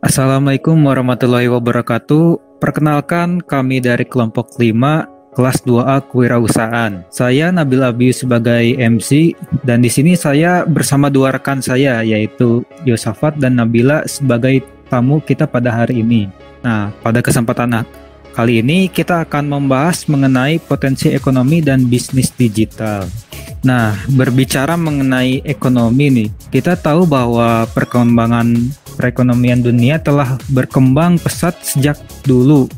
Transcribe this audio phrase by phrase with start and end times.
[0.00, 2.58] Assalamualaikum warahmatullahi wabarakatuh.
[2.58, 7.06] Perkenalkan kami dari kelompok 5 kelas 2A Kewirausahaan.
[7.08, 13.38] Saya Nabil Abi sebagai MC dan di sini saya bersama dua rekan saya yaitu Yosafat
[13.38, 16.26] dan Nabila sebagai tamu kita pada hari ini.
[16.60, 17.86] Nah, pada kesempatan
[18.32, 23.06] kali ini kita akan membahas mengenai potensi ekonomi dan bisnis digital.
[23.60, 28.56] Nah, berbicara mengenai ekonomi nih, kita tahu bahwa perkembangan
[28.96, 32.68] perekonomian dunia telah berkembang pesat sejak dulu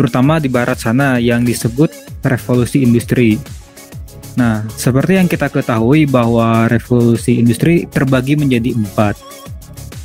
[0.00, 1.92] terutama di barat sana yang disebut
[2.24, 3.36] revolusi industri.
[4.40, 9.20] Nah, seperti yang kita ketahui bahwa revolusi industri terbagi menjadi empat.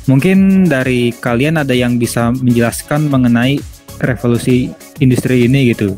[0.06, 3.56] Mungkin dari kalian ada yang bisa menjelaskan mengenai
[4.00, 5.96] revolusi industri ini gitu.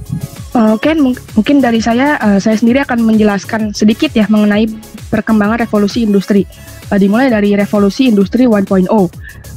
[0.55, 4.67] Oke, mungkin dari saya, uh, saya sendiri akan menjelaskan sedikit ya mengenai
[5.11, 6.47] perkembangan revolusi industri.
[6.89, 9.07] Uh, dimulai dari revolusi industri 1.0 uh,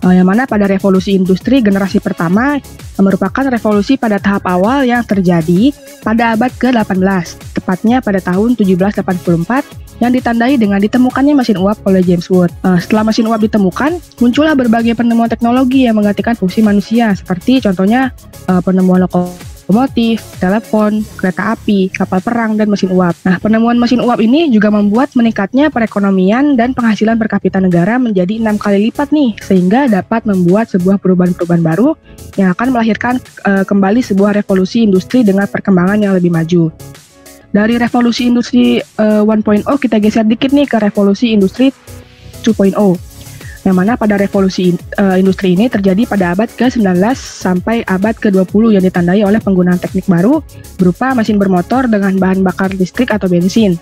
[0.09, 2.57] yang mana pada revolusi industri generasi pertama
[2.97, 5.69] merupakan revolusi pada tahap awal yang terjadi
[6.01, 12.25] pada abad ke-18, tepatnya pada tahun 1784 yang ditandai dengan ditemukannya mesin uap oleh James
[12.33, 12.49] Watt.
[12.65, 18.09] Uh, setelah mesin uap ditemukan, muncullah berbagai penemuan teknologi yang menggantikan fungsi manusia, seperti contohnya
[18.49, 23.15] uh, penemuan lokomotif lokomotif, telepon, kereta api, kapal perang, dan mesin uap.
[23.23, 28.35] Nah, penemuan mesin uap ini juga membuat meningkatnya perekonomian dan penghasilan per kapita negara menjadi
[28.35, 31.95] enam kali lipat nih, sehingga dapat membuat sebuah perubahan-perubahan baru
[32.35, 33.15] yang akan melahirkan
[33.47, 36.67] uh, kembali sebuah revolusi industri dengan perkembangan yang lebih maju.
[37.55, 41.71] Dari revolusi industri uh, eh, 1.0 kita geser dikit nih ke revolusi industri
[42.43, 42.75] 2.0
[43.61, 48.83] yang mana pada revolusi uh, industri ini terjadi pada abad ke-19 sampai abad ke-20 yang
[48.83, 50.41] ditandai oleh penggunaan teknik baru
[50.81, 53.77] berupa mesin bermotor dengan bahan bakar listrik atau bensin.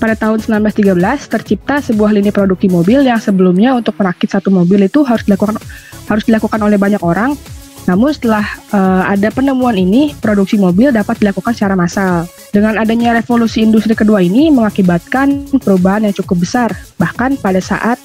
[0.00, 0.96] Pada tahun 1913
[1.28, 5.60] tercipta sebuah lini produksi mobil yang sebelumnya untuk merakit satu mobil itu harus dilakukan
[6.08, 7.36] harus dilakukan oleh banyak orang.
[7.84, 12.28] Namun setelah uh, ada penemuan ini, produksi mobil dapat dilakukan secara massal.
[12.52, 16.70] Dengan adanya revolusi industri kedua ini mengakibatkan perubahan yang cukup besar.
[16.96, 18.00] Bahkan pada saat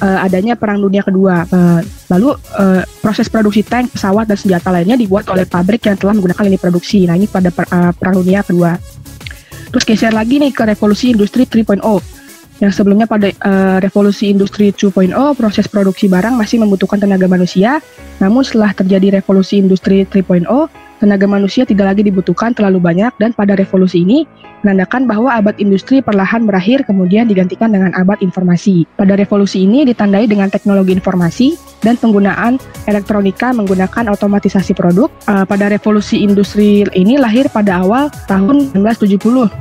[0.00, 1.46] uh, adanya Perang Dunia Kedua.
[1.46, 6.16] Uh, lalu uh, proses produksi tank, pesawat dan senjata lainnya dibuat oleh pabrik yang telah
[6.16, 7.06] menggunakan ini produksi.
[7.06, 8.74] Nah ini pada per, uh, Perang Dunia Kedua.
[9.74, 11.82] Terus geser lagi nih ke revolusi industri 3.0.
[12.62, 17.82] Yang sebelumnya pada uh, revolusi industri 2.0 proses produksi barang masih membutuhkan tenaga manusia.
[18.22, 20.46] Namun setelah terjadi revolusi industri 3.0
[21.04, 24.24] tenaga manusia tidak lagi dibutuhkan terlalu banyak dan pada revolusi ini
[24.64, 28.88] menandakan bahwa abad industri perlahan berakhir kemudian digantikan dengan abad informasi.
[28.96, 32.56] Pada revolusi ini ditandai dengan teknologi informasi dan penggunaan
[32.88, 35.12] elektronika menggunakan otomatisasi produk.
[35.28, 39.52] Uh, pada revolusi industri ini lahir pada awal tahun 1970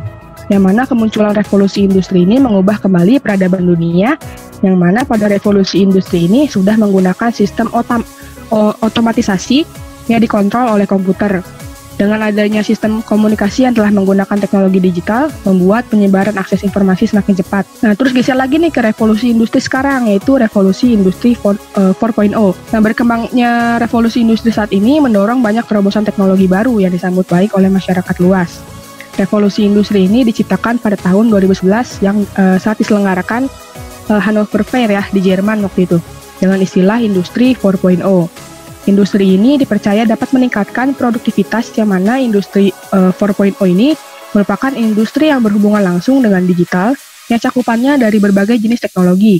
[0.52, 4.20] yang mana kemunculan revolusi industri ini mengubah kembali peradaban dunia
[4.60, 8.04] yang mana pada revolusi industri ini sudah menggunakan sistem otom
[8.84, 9.64] otomatisasi
[10.08, 11.44] yang dikontrol oleh komputer.
[11.94, 17.70] Dengan adanya sistem komunikasi yang telah menggunakan teknologi digital, membuat penyebaran akses informasi semakin cepat.
[17.86, 21.54] Nah, terus geser lagi nih ke revolusi industri sekarang, yaitu revolusi industri 4.0.
[21.78, 27.54] Eh, nah, berkembangnya revolusi industri saat ini mendorong banyak terobosan teknologi baru yang disambut baik
[27.54, 28.58] oleh masyarakat luas.
[29.14, 33.46] Revolusi industri ini diciptakan pada tahun 2011 yang uh, saat diselenggarakan
[34.10, 36.02] uh, Hannover Fair ya di Jerman waktu itu
[36.42, 38.02] dengan istilah industri 4.0.
[38.84, 43.96] Industri ini dipercaya dapat meningkatkan produktivitas yang mana industri uh, eh, 4.0 ini
[44.36, 46.92] merupakan industri yang berhubungan langsung dengan digital
[47.32, 49.40] yang cakupannya dari berbagai jenis teknologi.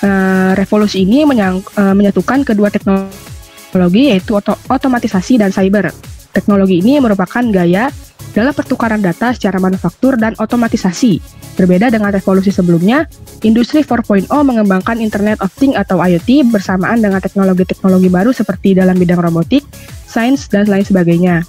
[0.00, 5.94] Uh, revolusi ini menyang, uh, menyatukan kedua teknologi yaitu oto otomatisasi dan cyber.
[6.34, 7.86] Teknologi ini merupakan gaya
[8.30, 13.04] dalam pertukaran data secara manufaktur dan otomatisasi Berbeda dengan revolusi sebelumnya,
[13.44, 19.20] industri 4.0 mengembangkan Internet of Things atau IoT bersamaan dengan teknologi-teknologi baru seperti dalam bidang
[19.20, 19.60] robotik,
[20.08, 21.44] sains, dan lain sebagainya.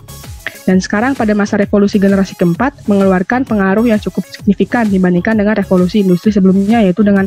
[0.68, 6.03] Dan sekarang pada masa revolusi generasi keempat mengeluarkan pengaruh yang cukup signifikan dibandingkan dengan revolusi
[6.03, 7.25] industri sebelumnya yaitu dengan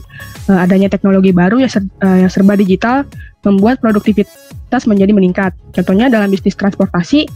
[0.53, 3.03] uh, adanya teknologi baru yang, ser, uh, yang serba digital
[3.43, 5.51] membuat produktivitas menjadi meningkat.
[5.75, 7.27] Contohnya dalam bisnis transportasi,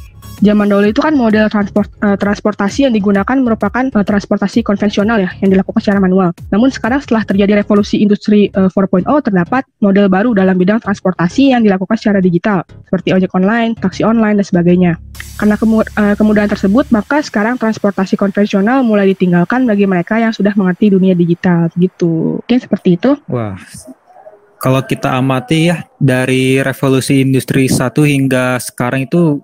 [0.41, 5.31] zaman dahulu itu kan model transport uh, transportasi yang digunakan merupakan uh, transportasi konvensional ya
[5.43, 6.31] yang dilakukan secara manual.
[6.51, 11.63] Namun sekarang setelah terjadi revolusi industri uh, 4.0 terdapat model baru dalam bidang transportasi yang
[11.63, 14.93] dilakukan secara digital seperti ojek online, taksi online dan sebagainya.
[15.39, 15.87] Karena kemu
[16.19, 21.71] kemudahan tersebut, maka sekarang transportasi konvensional mulai ditinggalkan bagi mereka yang sudah mengerti dunia digital
[21.79, 22.43] gitu.
[22.43, 23.15] Mungkin seperti itu.
[23.31, 23.55] Wah,
[24.59, 29.39] kalau kita amati ya dari revolusi industri satu hingga sekarang itu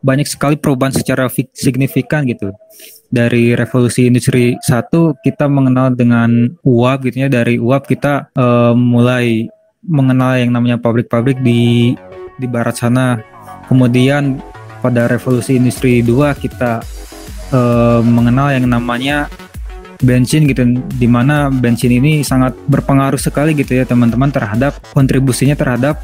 [0.00, 2.52] banyak sekali perubahan secara signifikan gitu.
[3.10, 7.28] Dari revolusi industri satu kita mengenal dengan uap gitu ya.
[7.28, 9.50] Dari uap kita uh, mulai
[9.84, 11.92] mengenal yang namanya pabrik-pabrik di
[12.40, 13.20] di barat sana.
[13.68, 14.40] Kemudian
[14.80, 16.80] pada revolusi industri 2 kita
[17.52, 19.28] uh, mengenal yang namanya
[20.00, 20.64] bensin gitu
[20.96, 26.00] di mana bensin ini sangat berpengaruh sekali gitu ya teman-teman terhadap kontribusinya terhadap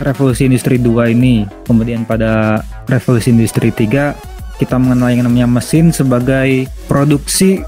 [0.00, 1.48] revolusi industri 2 ini.
[1.64, 7.62] Kemudian pada revolusi industri 3 kita mengenal yang namanya mesin sebagai produksi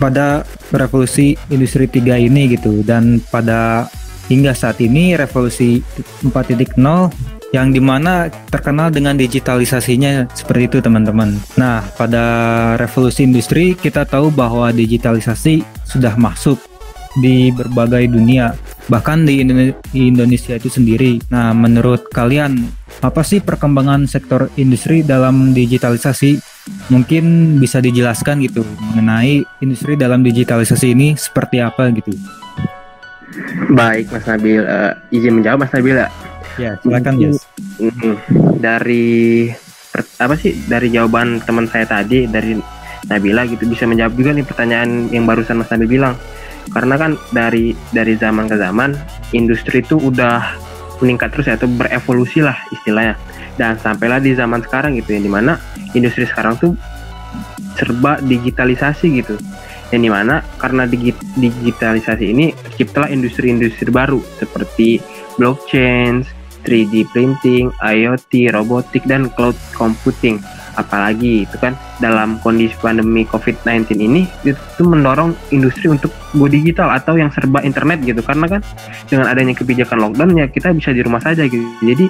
[0.00, 3.86] pada revolusi industri 3 ini gitu dan pada
[4.32, 5.84] hingga saat ini revolusi
[6.24, 11.34] 4.0 yang di mana terkenal dengan digitalisasinya seperti itu teman-teman.
[11.58, 12.24] Nah pada
[12.78, 16.62] revolusi industri kita tahu bahwa digitalisasi sudah masuk
[17.18, 18.54] di berbagai dunia
[18.86, 19.42] bahkan di
[19.94, 21.18] Indonesia itu sendiri.
[21.30, 22.70] Nah menurut kalian
[23.02, 26.38] apa sih perkembangan sektor industri dalam digitalisasi?
[26.86, 28.62] Mungkin bisa dijelaskan gitu
[28.94, 32.14] mengenai industri dalam digitalisasi ini seperti apa gitu.
[33.74, 36.29] Baik Mas Nabil, uh, izin menjawab Mas Nabil ya.
[36.60, 37.40] Ya, silakan Yes.
[38.60, 39.48] Dari
[40.20, 42.60] apa sih dari jawaban teman saya tadi dari
[43.08, 46.20] Nabila gitu bisa menjawab juga nih pertanyaan yang barusan Mas Nabil bilang.
[46.68, 48.92] Karena kan dari dari zaman ke zaman
[49.32, 50.60] industri itu udah
[51.00, 53.16] meningkat terus ya atau berevolusi lah istilahnya.
[53.56, 55.56] Dan sampailah di zaman sekarang gitu ya di mana
[55.96, 56.76] industri sekarang tuh
[57.80, 59.40] serba digitalisasi gitu
[59.90, 65.02] yang di mana karena digitalisasi ini terciptalah industri-industri baru seperti
[65.34, 66.22] blockchain,
[66.64, 70.40] 3D printing, IoT, robotik, dan cloud computing.
[70.78, 77.18] Apalagi itu kan dalam kondisi pandemi COVID-19 ini itu mendorong industri untuk go digital atau
[77.18, 78.60] yang serba internet gitu karena kan
[79.10, 81.66] dengan adanya kebijakan lockdown ya kita bisa di rumah saja gitu.
[81.84, 82.06] Jadi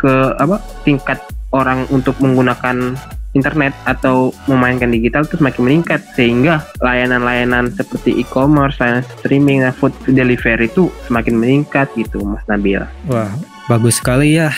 [0.00, 1.18] ke apa tingkat
[1.50, 2.94] orang untuk menggunakan
[3.36, 10.64] internet atau memainkan digital itu semakin meningkat sehingga layanan-layanan seperti e-commerce, layanan streaming, food delivery
[10.64, 12.80] itu semakin meningkat gitu Mas Nabil.
[13.12, 13.28] Wah,
[13.66, 14.54] Bagus sekali ya.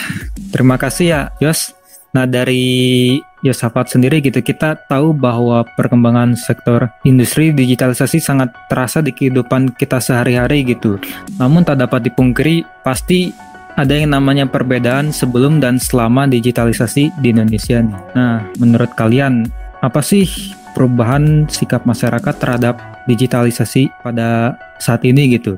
[0.53, 1.73] Terima kasih ya, Yos.
[2.13, 9.09] Nah, dari Yosafat sendiri gitu, kita tahu bahwa perkembangan sektor industri digitalisasi sangat terasa di
[9.09, 11.01] kehidupan kita sehari-hari gitu.
[11.41, 13.33] Namun tak dapat dipungkiri, pasti
[13.73, 17.97] ada yang namanya perbedaan sebelum dan selama digitalisasi di Indonesia nih.
[18.13, 19.49] Nah, menurut kalian,
[19.81, 20.29] apa sih
[20.77, 22.77] perubahan sikap masyarakat terhadap
[23.09, 25.57] digitalisasi pada saat ini gitu?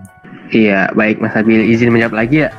[0.51, 2.51] Iya, baik Mas Abil, izin menjawab lagi ya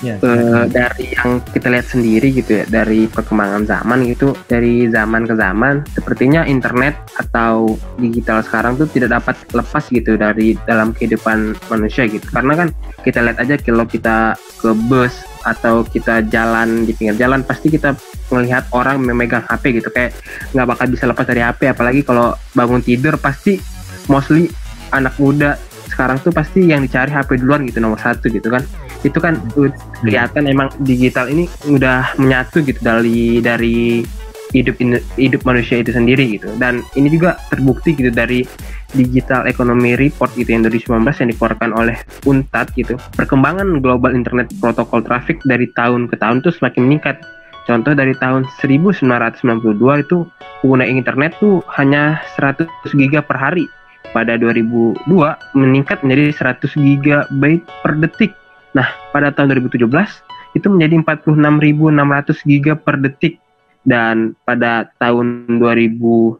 [0.00, 5.28] ya, uh, dari yang kita lihat sendiri gitu ya dari perkembangan zaman gitu dari zaman
[5.28, 11.56] ke zaman sepertinya internet atau digital sekarang tuh tidak dapat lepas gitu dari dalam kehidupan
[11.68, 12.24] manusia gitu.
[12.32, 12.68] Karena kan
[13.04, 17.96] kita lihat aja kalau kita ke bus atau kita jalan di pinggir jalan pasti kita
[18.32, 19.88] melihat orang memegang HP gitu.
[19.92, 20.16] Kayak
[20.56, 23.60] nggak bakal bisa lepas dari HP apalagi kalau bangun tidur pasti
[24.08, 24.48] mostly
[24.90, 25.54] anak muda
[25.90, 28.64] sekarang tuh pasti yang dicari HP duluan gitu nomor satu gitu kan
[29.02, 29.40] itu kan
[30.04, 34.04] kelihatan emang digital ini udah menyatu gitu dari dari
[34.50, 34.82] hidup
[35.14, 36.50] hidup manusia itu sendiri gitu.
[36.58, 38.42] Dan ini juga terbukti gitu dari
[38.94, 42.94] digital economy report gitu yang 2019 yang dikeluarkan oleh UNTAD gitu.
[43.14, 47.16] Perkembangan global internet protokol traffic dari tahun ke tahun tuh semakin meningkat.
[47.68, 50.26] Contoh dari tahun 1992 itu
[50.60, 52.66] pengguna internet tuh hanya 100
[52.98, 53.70] giga per hari.
[54.10, 55.06] Pada 2002
[55.54, 58.34] meningkat menjadi 100 gigabyte per detik
[58.76, 59.86] Nah, pada tahun 2017
[60.54, 63.38] itu menjadi 46.600 giga per detik
[63.86, 66.36] dan pada tahun 2020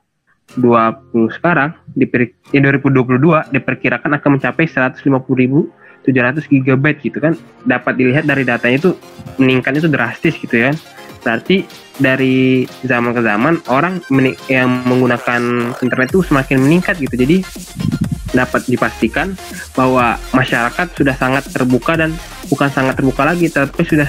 [1.31, 7.35] sekarang di eh, 2022 diperkirakan akan mencapai 150.700 gigabyte gitu kan.
[7.67, 8.91] Dapat dilihat dari datanya itu
[9.39, 10.75] meningkatnya itu drastis gitu ya.
[11.21, 11.69] Berarti
[12.01, 14.01] dari zaman ke zaman orang
[14.49, 17.15] yang menggunakan internet itu semakin meningkat gitu.
[17.15, 17.45] Jadi
[18.31, 19.35] dapat dipastikan
[19.75, 22.15] bahwa masyarakat sudah sangat terbuka dan
[22.51, 24.09] bukan sangat terbuka lagi tapi sudah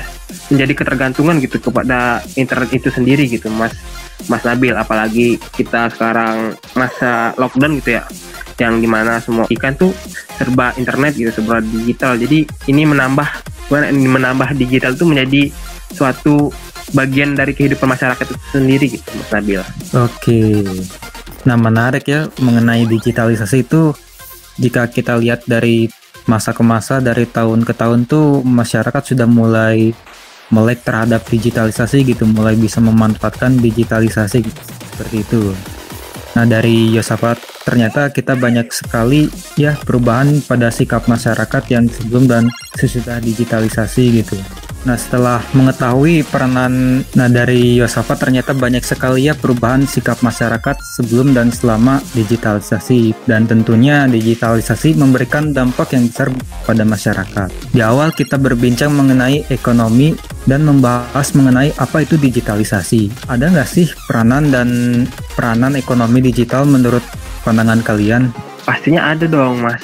[0.49, 3.73] menjadi ketergantungan gitu kepada internet itu sendiri gitu Mas
[4.29, 8.03] Mas Nabil apalagi kita sekarang masa lockdown gitu ya
[8.61, 9.89] yang di mana semua ikan tuh
[10.37, 13.29] serba internet gitu serba digital jadi ini menambah
[13.89, 15.41] menambah digital itu menjadi
[15.95, 16.51] suatu
[16.91, 19.61] bagian dari kehidupan masyarakat itu sendiri gitu Mas Nabil.
[19.95, 20.41] Oke.
[21.47, 23.95] Nah menarik ya mengenai digitalisasi itu
[24.61, 25.89] jika kita lihat dari
[26.29, 29.89] masa ke masa dari tahun ke tahun tuh masyarakat sudah mulai
[30.53, 34.61] melek terhadap digitalisasi gitu mulai bisa memanfaatkan digitalisasi gitu.
[34.93, 35.41] seperti itu
[36.37, 39.27] nah dari Yosafat ternyata kita banyak sekali
[39.59, 44.37] ya perubahan pada sikap masyarakat yang sebelum dan sesudah digitalisasi gitu
[44.81, 51.37] Nah setelah mengetahui peranan nah dari Yosafat ternyata banyak sekali ya perubahan sikap masyarakat sebelum
[51.37, 56.33] dan selama digitalisasi dan tentunya digitalisasi memberikan dampak yang besar
[56.65, 57.49] pada masyarakat.
[57.73, 60.17] Di awal kita berbincang mengenai ekonomi
[60.49, 63.29] dan membahas mengenai apa itu digitalisasi.
[63.29, 64.69] Ada nggak sih peranan dan
[65.37, 67.05] peranan ekonomi digital menurut
[67.45, 68.50] pandangan kalian?
[68.61, 69.81] Pastinya ada dong Mas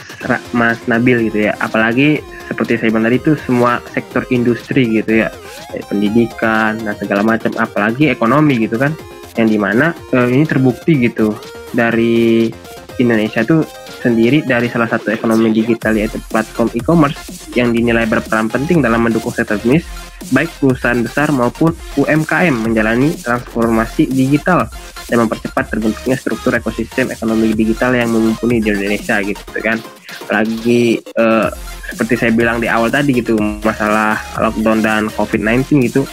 [0.53, 1.53] Mas Nabil gitu ya.
[1.57, 5.29] Apalagi seperti saya bilang tadi itu semua sektor industri gitu ya.
[5.89, 7.51] Pendidikan dan segala macam.
[7.57, 8.93] Apalagi ekonomi gitu kan.
[9.37, 11.33] Yang di mana uh, ini terbukti gitu.
[11.73, 12.49] Dari
[12.97, 13.61] Indonesia tuh
[14.01, 19.33] sendiri dari salah satu ekonomi digital yaitu platform e-commerce yang dinilai berperan penting dalam mendukung
[19.33, 19.89] sektor bisnis
[20.29, 24.69] baik perusahaan besar maupun UMKM menjalani transformasi digital
[25.07, 29.79] dan mempercepat terbentuknya struktur ekosistem ekonomi digital yang mumpuni di Indonesia gitu kan.
[30.27, 31.47] Apalagi uh,
[31.87, 36.03] seperti saya bilang di awal tadi gitu masalah lockdown dan COVID-19 gitu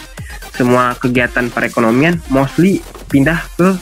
[0.55, 2.79] semua kegiatan perekonomian mostly
[3.11, 3.75] pindah ke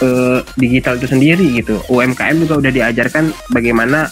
[0.00, 1.84] uh, digital itu sendiri gitu.
[1.92, 4.08] UMKM juga udah diajarkan bagaimana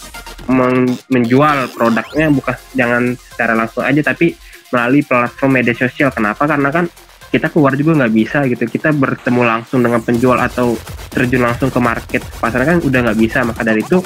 [1.11, 4.33] menjual produknya bukan jangan secara langsung aja tapi
[4.71, 6.09] melalui platform media sosial.
[6.11, 6.47] Kenapa?
[6.47, 6.85] Karena kan
[7.27, 8.63] kita keluar juga nggak bisa gitu.
[8.67, 10.75] Kita bertemu langsung dengan penjual atau
[11.11, 13.43] terjun langsung ke market pasar kan udah nggak bisa.
[13.43, 13.99] Maka dari itu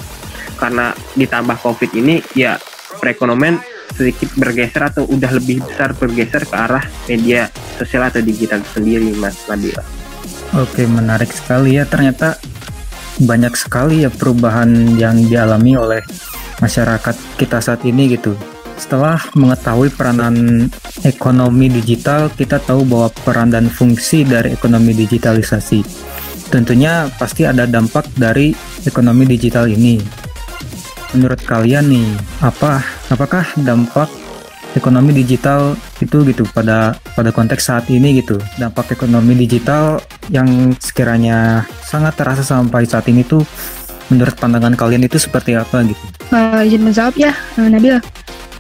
[0.58, 2.58] karena ditambah COVID ini ya
[3.02, 3.58] perekonomian
[3.92, 9.36] sedikit bergeser atau udah lebih besar bergeser ke arah media sosial atau digital sendiri Mas
[9.46, 9.84] Nabila.
[10.56, 12.40] Oke menarik sekali ya ternyata
[13.22, 16.02] banyak sekali ya perubahan yang dialami oleh
[16.62, 18.38] masyarakat kita saat ini gitu
[18.82, 20.66] setelah mengetahui peranan
[21.06, 25.86] ekonomi digital, kita tahu bahwa peran dan fungsi dari ekonomi digitalisasi.
[26.50, 30.02] Tentunya pasti ada dampak dari ekonomi digital ini.
[31.14, 32.10] Menurut kalian nih,
[32.42, 32.82] apa
[33.14, 34.10] apakah dampak
[34.74, 40.00] ekonomi digital itu gitu pada pada konteks saat ini gitu dampak ekonomi digital
[40.32, 43.44] yang sekiranya sangat terasa sampai saat ini tuh
[44.12, 46.04] menurut pandangan kalian itu seperti apa gitu?
[46.36, 47.96] Uh, izin menjawab ya, uh, Nabil.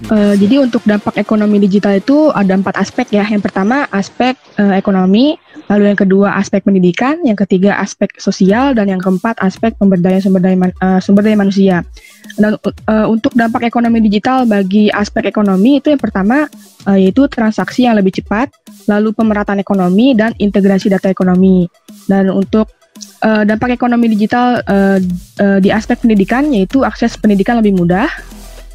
[0.10, 3.22] Uh, jadi untuk dampak ekonomi digital itu ada empat aspek ya.
[3.22, 5.38] Yang pertama aspek uh, ekonomi,
[5.70, 10.42] lalu yang kedua aspek pendidikan, yang ketiga aspek sosial, dan yang keempat aspek pemberdayaan sumber
[10.42, 11.86] daya, man, uh, sumber daya manusia.
[12.34, 16.50] Dan uh, untuk dampak ekonomi digital bagi aspek ekonomi itu yang pertama
[16.90, 18.50] uh, yaitu transaksi yang lebih cepat,
[18.90, 21.70] lalu pemerataan ekonomi dan integrasi data ekonomi.
[22.10, 22.74] Dan untuk
[23.22, 24.98] uh, dampak ekonomi digital uh,
[25.42, 28.10] uh, di aspek pendidikan yaitu akses pendidikan lebih mudah,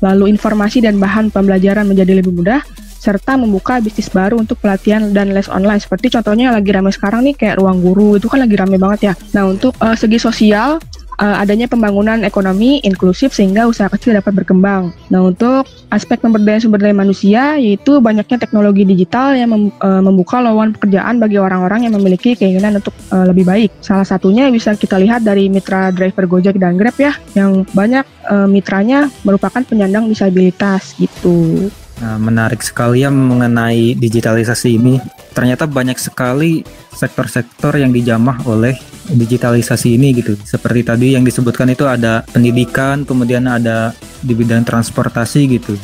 [0.01, 2.61] lalu informasi dan bahan pembelajaran menjadi lebih mudah,
[3.01, 5.79] serta membuka bisnis baru untuk pelatihan dan les online.
[5.79, 9.15] Seperti contohnya lagi ramai sekarang nih kayak ruang guru itu kan lagi ramai banget ya.
[9.37, 10.83] Nah untuk uh, segi sosial
[11.21, 14.93] uh, adanya pembangunan ekonomi inklusif sehingga usaha kecil dapat berkembang.
[15.13, 20.41] Nah, untuk aspek pemberdayaan sumber daya manusia yaitu banyaknya teknologi digital yang mem, uh, membuka
[20.41, 23.71] lowongan pekerjaan bagi orang-orang yang memiliki keinginan untuk uh, lebih baik.
[23.81, 28.49] Salah satunya bisa kita lihat dari mitra driver Gojek dan Grab ya, yang banyak uh,
[28.49, 31.69] mitranya merupakan penyandang disabilitas gitu.
[31.97, 35.01] Nah, menarik sekali ya mengenai digitalisasi ini.
[35.33, 36.61] Ternyata banyak sekali
[36.93, 38.77] sektor-sektor yang dijamah oleh
[39.09, 40.35] digitalisasi ini gitu.
[40.43, 45.75] Seperti tadi yang disebutkan itu ada pendidikan, kemudian ada di bidang transportasi gitu.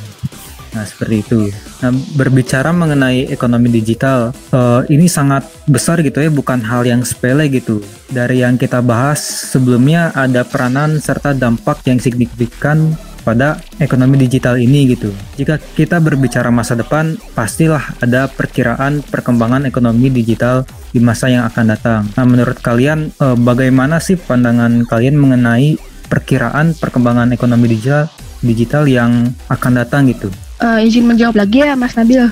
[0.72, 1.40] Nah, seperti itu.
[1.84, 7.44] Nah, berbicara mengenai ekonomi digital, uh, ini sangat besar gitu ya, bukan hal yang sepele
[7.52, 7.84] gitu.
[8.08, 14.92] Dari yang kita bahas sebelumnya ada peranan serta dampak yang signifikan pada ekonomi digital ini
[14.92, 15.14] gitu.
[15.38, 21.64] Jika kita berbicara masa depan, pastilah ada perkiraan perkembangan ekonomi digital di masa yang akan
[21.70, 22.02] datang.
[22.18, 25.78] Nah, menurut kalian eh, bagaimana sih pandangan kalian mengenai
[26.10, 28.10] perkiraan perkembangan ekonomi digital
[28.42, 30.28] digital yang akan datang gitu?
[30.58, 32.26] Uh, izin menjawab lagi ya, Mas Nabil.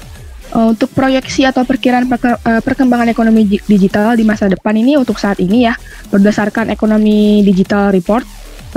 [0.50, 5.38] Uh, untuk proyeksi atau perkiraan perke perkembangan ekonomi digital di masa depan ini untuk saat
[5.38, 5.78] ini ya,
[6.10, 8.26] berdasarkan ekonomi digital report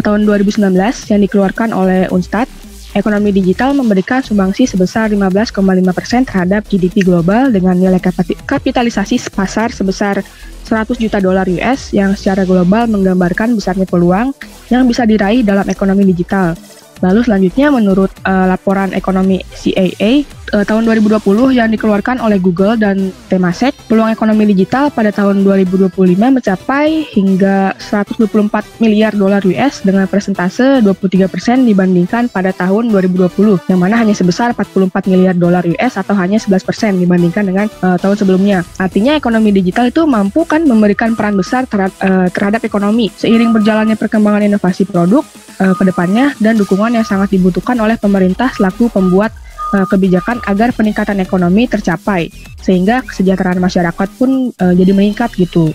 [0.02, 0.74] tahun 2019
[1.12, 2.50] yang dikeluarkan oleh Unstad,
[2.98, 5.54] ekonomi digital memberikan sumbangsi sebesar 15,5
[5.94, 8.02] persen terhadap GDP global dengan nilai
[8.46, 10.22] kapitalisasi pasar sebesar
[10.64, 14.32] 100 juta dolar US yang secara global menggambarkan besarnya peluang
[14.72, 16.56] yang bisa diraih dalam ekonomi digital.
[17.04, 20.24] Lalu selanjutnya menurut uh, laporan ekonomi CAA
[20.56, 25.92] uh, tahun 2020 yang dikeluarkan oleh Google dan Temasek, peluang ekonomi digital pada tahun 2025
[26.16, 31.28] mencapai hingga 124 miliar dolar US dengan persentase 23%
[31.68, 37.04] dibandingkan pada tahun 2020 yang mana hanya sebesar 44 miliar dolar US atau hanya 11%
[37.04, 38.64] dibandingkan dengan uh, tahun sebelumnya.
[38.80, 44.00] Artinya ekonomi digital itu mampu kan memberikan peran besar terhadap, uh, terhadap ekonomi seiring berjalannya
[44.00, 45.26] perkembangan inovasi produk
[45.60, 49.34] uh, ke depannya dan dukungan yang sangat dibutuhkan oleh pemerintah selaku pembuat
[49.74, 52.30] uh, kebijakan agar peningkatan ekonomi tercapai
[52.62, 55.74] sehingga kesejahteraan masyarakat pun uh, jadi meningkat gitu.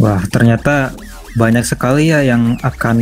[0.00, 0.90] Wah, ternyata
[1.38, 2.98] banyak sekali ya yang akan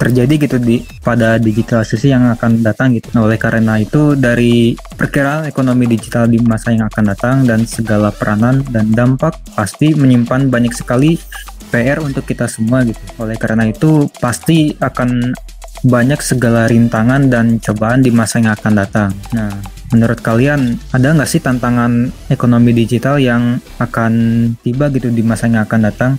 [0.00, 3.12] terjadi gitu di pada digitalisasi yang akan datang gitu.
[3.12, 8.08] Nah, oleh karena itu dari perkiraan ekonomi digital di masa yang akan datang dan segala
[8.08, 11.20] peranan dan dampak pasti menyimpan banyak sekali
[11.68, 12.98] PR untuk kita semua gitu.
[13.20, 15.36] Oleh karena itu pasti akan
[15.80, 19.10] banyak segala rintangan dan cobaan di masa yang akan datang.
[19.32, 19.52] Nah,
[19.90, 24.12] menurut kalian ada nggak sih tantangan ekonomi digital yang akan
[24.60, 26.12] tiba gitu di masa yang akan datang?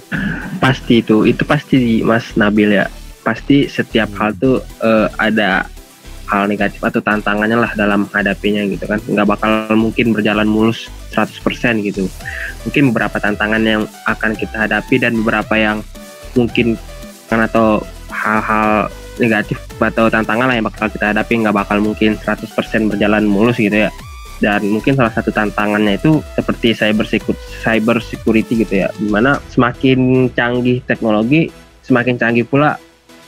[0.57, 2.89] Pasti itu, itu pasti Mas Nabil ya.
[3.21, 5.69] Pasti setiap hal tuh uh, ada
[6.25, 8.97] hal negatif atau tantangannya lah dalam menghadapinya gitu kan.
[9.05, 12.09] Nggak bakal mungkin berjalan mulus 100% gitu.
[12.65, 15.85] Mungkin beberapa tantangan yang akan kita hadapi dan beberapa yang
[16.33, 16.79] mungkin
[17.27, 22.47] kan atau hal-hal negatif atau tantangan lah yang bakal kita hadapi nggak bakal mungkin 100%
[22.87, 23.91] berjalan mulus gitu ya.
[24.41, 29.37] Dan mungkin salah satu tantangannya itu seperti cyber security, cyber security gitu ya di mana
[29.53, 31.53] semakin canggih teknologi
[31.85, 32.77] semakin canggih pula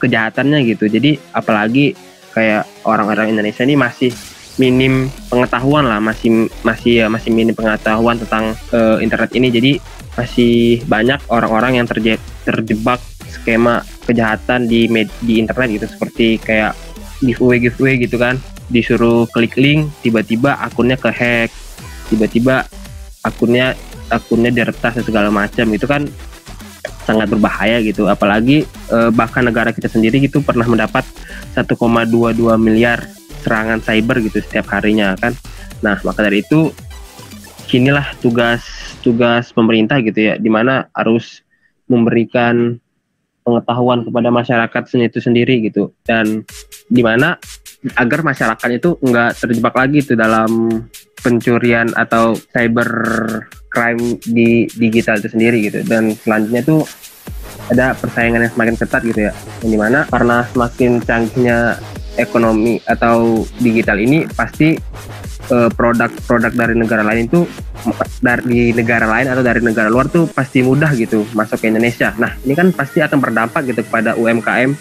[0.02, 0.90] kejahatannya gitu.
[0.90, 1.94] Jadi apalagi
[2.34, 4.10] kayak orang-orang Indonesia ini masih
[4.62, 9.48] minim pengetahuan lah masih masih ya masih minim pengetahuan tentang uh, internet ini.
[9.54, 9.72] Jadi
[10.14, 13.02] masih banyak orang-orang yang terje, terjebak
[13.44, 16.72] skema kejahatan di med, di internet gitu seperti kayak
[17.20, 18.40] giveaway giveaway gitu kan.
[18.72, 21.52] Disuruh klik link tiba-tiba akunnya ke hack
[22.08, 22.64] tiba-tiba
[23.28, 23.76] akunnya
[24.08, 25.68] akunnya diretas segala macam.
[25.76, 26.08] Itu kan
[27.04, 28.08] sangat berbahaya gitu.
[28.08, 31.04] Apalagi eh, bahkan negara kita sendiri gitu pernah mendapat
[31.54, 32.08] 1,22
[32.56, 33.04] miliar
[33.44, 35.36] serangan cyber gitu setiap harinya kan.
[35.84, 36.72] Nah maka dari itu
[37.68, 38.64] kinilah tugas
[39.04, 41.44] tugas pemerintah gitu ya di mana harus
[41.92, 42.80] memberikan
[43.44, 45.92] pengetahuan kepada masyarakat itu sendiri gitu.
[46.08, 46.48] Dan
[46.88, 47.36] di mana
[48.00, 50.82] agar masyarakat itu nggak terjebak lagi tuh dalam
[51.20, 52.90] pencurian atau cyber
[53.72, 55.84] crime di digital itu sendiri gitu.
[55.84, 56.82] Dan selanjutnya tuh
[57.72, 59.34] ada persaingan yang semakin ketat gitu ya.
[59.64, 61.58] Yang di mana karena semakin canggihnya
[62.16, 64.78] ekonomi atau digital ini pasti
[65.50, 67.44] produk-produk uh, dari negara lain itu
[68.24, 72.16] dari negara lain atau dari negara luar tuh pasti mudah gitu masuk ke Indonesia.
[72.16, 74.72] Nah ini kan pasti akan berdampak gitu kepada UMKM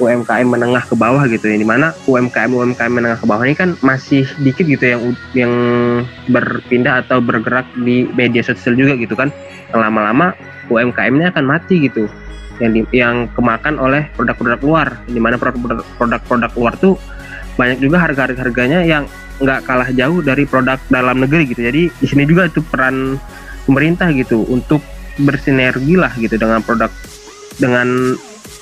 [0.00, 3.76] UMKM menengah ke bawah gitu ya di mana UMKM UMKM menengah ke bawah ini kan
[3.84, 5.02] masih dikit gitu yang
[5.36, 5.52] yang
[6.32, 9.28] berpindah atau bergerak di media sosial juga gitu kan.
[9.70, 10.32] Yang lama-lama
[10.72, 12.08] UMKM-nya akan mati gitu
[12.60, 14.88] yang di, yang kemakan oleh produk-produk luar.
[15.04, 16.96] Di mana produk-produk luar tuh
[17.60, 19.04] banyak juga harga-harganya yang
[19.40, 21.64] nggak kalah jauh dari produk dalam negeri gitu.
[21.64, 23.16] Jadi di sini juga itu peran
[23.64, 24.84] pemerintah gitu untuk
[25.20, 26.88] bersinergi lah gitu dengan produk
[27.60, 28.16] dengan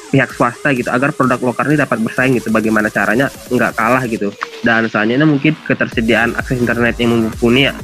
[0.08, 4.32] pihak swasta gitu agar produk lokal ini dapat bersaing gitu bagaimana caranya nggak kalah gitu.
[4.64, 7.74] Dan selanjutnya mungkin ketersediaan akses internet yang mumpuni ya.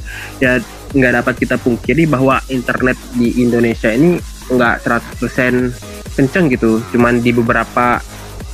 [0.41, 0.51] Ya
[0.95, 4.17] nggak dapat kita pungkiri bahwa internet di Indonesia ini
[4.49, 4.75] nggak
[5.21, 6.81] 100% kenceng gitu.
[6.95, 8.01] Cuman di beberapa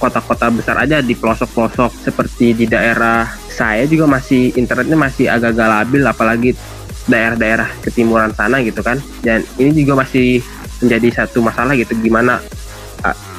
[0.02, 6.58] kota-kota besar aja di pelosok-pelosok seperti di daerah saya juga masih internetnya masih agak-agak apalagi
[7.06, 8.98] daerah-daerah ketimuran sana gitu kan.
[9.22, 10.42] Dan ini juga masih
[10.82, 12.42] menjadi satu masalah gitu gimana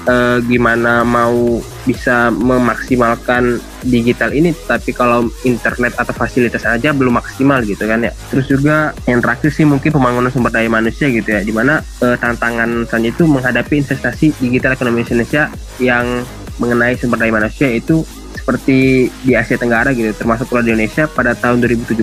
[0.07, 7.63] uh, gimana mau bisa memaksimalkan digital ini tapi kalau internet atau fasilitas aja belum maksimal
[7.67, 8.13] gitu kan ya.
[8.31, 12.17] Terus juga yang terakhir sih mungkin pembangunan sumber daya manusia gitu ya di mana uh,
[12.19, 15.51] tantangan selanjutnya itu menghadapi investasi digital ekonomi Indonesia
[15.83, 16.23] yang
[16.61, 18.05] mengenai sumber daya manusia itu
[18.37, 22.03] seperti di Asia Tenggara gitu termasuk Pulau Indonesia pada tahun 2017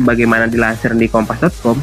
[0.00, 1.78] sebagaimana dilansir di kompas.com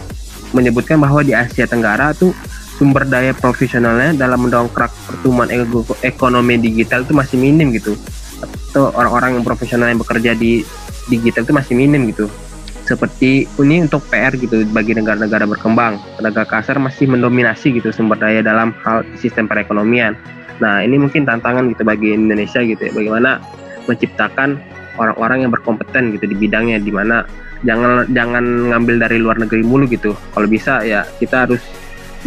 [0.51, 2.35] menyebutkan bahwa di Asia Tenggara tuh
[2.81, 5.53] sumber daya profesionalnya dalam mendongkrak pertumbuhan
[6.01, 7.93] ekonomi digital itu masih minim gitu.
[8.41, 10.65] Atau orang-orang yang profesional yang bekerja di
[11.05, 12.25] digital itu masih minim gitu.
[12.89, 16.01] Seperti ini untuk PR gitu bagi negara-negara berkembang.
[16.17, 20.17] Tenaga kasar masih mendominasi gitu sumber daya dalam hal sistem perekonomian
[20.61, 22.91] nah ini mungkin tantangan gitu bagi Indonesia gitu ya.
[22.93, 23.41] Bagaimana
[23.89, 24.61] menciptakan
[25.01, 27.25] orang-orang yang berkompeten gitu di bidangnya di mana
[27.65, 30.13] jangan jangan ngambil dari luar negeri mulu gitu.
[30.13, 31.61] Kalau bisa ya kita harus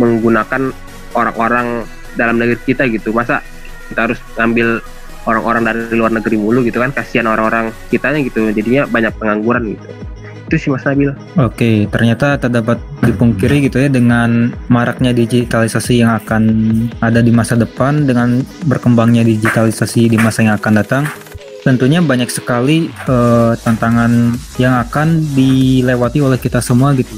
[0.02, 0.74] menggunakan
[1.14, 1.86] orang-orang
[2.18, 3.14] dalam negeri kita gitu.
[3.14, 3.38] Masa
[3.86, 4.82] kita harus ngambil
[5.24, 6.90] orang-orang dari luar negeri mulu gitu kan?
[6.90, 8.50] Kasihan orang-orang kitanya gitu.
[8.50, 9.88] Jadinya banyak pengangguran gitu
[10.48, 11.10] itu sih Mas Nabil.
[11.40, 16.42] Oke, ternyata tak dapat dipungkiri gitu ya dengan maraknya digitalisasi yang akan
[17.00, 21.04] ada di masa depan dengan berkembangnya digitalisasi di masa yang akan datang.
[21.64, 27.16] Tentunya banyak sekali uh, tantangan yang akan dilewati oleh kita semua gitu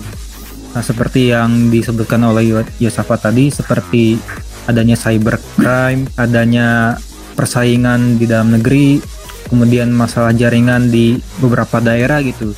[0.76, 4.20] Nah, seperti yang disebutkan oleh Yosafat tadi, seperti
[4.68, 7.00] adanya cybercrime, adanya
[7.32, 9.00] persaingan di dalam negeri,
[9.48, 12.52] kemudian masalah jaringan di beberapa daerah gitu.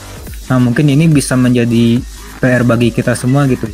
[0.49, 2.01] Nah mungkin ini bisa menjadi
[2.41, 3.69] PR bagi kita semua gitu.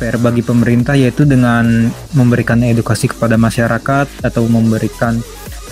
[0.00, 5.20] PR bagi pemerintah yaitu dengan memberikan edukasi kepada masyarakat atau memberikan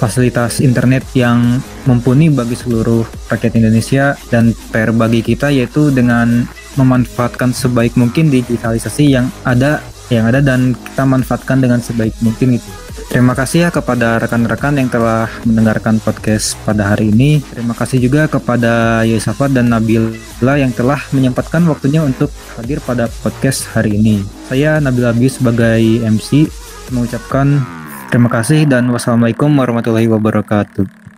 [0.01, 7.53] fasilitas internet yang mumpuni bagi seluruh rakyat Indonesia dan PR bagi kita yaitu dengan memanfaatkan
[7.53, 12.71] sebaik mungkin digitalisasi yang ada yang ada dan kita manfaatkan dengan sebaik mungkin gitu.
[13.11, 17.43] Terima kasih ya kepada rekan-rekan yang telah mendengarkan podcast pada hari ini.
[17.43, 23.67] Terima kasih juga kepada Yosafat dan Nabila yang telah menyempatkan waktunya untuk hadir pada podcast
[23.75, 24.23] hari ini.
[24.47, 26.47] Saya Nabil Abius sebagai MC
[26.95, 27.59] mengucapkan
[28.15, 31.10] terima kasih dan wassalamualaikum warahmatullahi wabarakatuh.